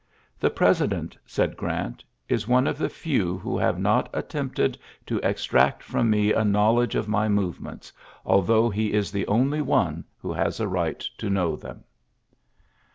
^^The 0.41 0.55
President," 0.55 1.15
said 1.27 1.55
Graut^ 1.55 2.01
"is 2.27 2.47
one 2.47 2.65
of 2.65 2.79
the 2.79 2.89
few 2.89 3.37
who 3.37 3.55
have 3.59 3.77
not 3.77 4.09
attempted 4.13 4.75
to 5.05 5.19
extract 5.21 5.83
from 5.83 6.09
me 6.09 6.33
a 6.33 6.43
knowledge 6.43 6.95
of 6.95 7.07
my 7.07 7.29
movements, 7.29 7.93
although 8.25 8.71
he 8.71 8.93
is 8.93 9.11
the 9.11 9.27
only 9.27 9.61
one 9.61 10.03
who 10.17 10.33
has 10.33 10.59
a 10.59 10.67
right 10.67 11.05
to 11.19 11.29
know 11.29 11.55
them.' 11.55 11.83